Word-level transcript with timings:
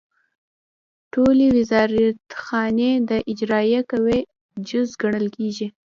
ټولې 1.13 1.45
وزارتخانې 1.57 2.91
د 3.09 3.11
اجرائیه 3.31 3.81
قوې 3.91 4.19
جز 4.69 4.87
ګڼل 5.01 5.25
کیږي. 5.35 5.67